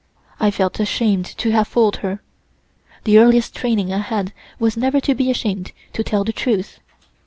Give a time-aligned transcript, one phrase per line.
[0.39, 2.23] I felt ashamed to have fooled her.
[3.03, 6.79] The earliest training I had was never to be ashamed to tell the truth.